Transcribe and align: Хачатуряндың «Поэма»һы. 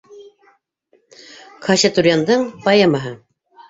Хачатуряндың 1.69 2.51
«Поэма»һы. 2.69 3.19